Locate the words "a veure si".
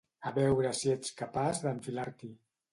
0.29-0.95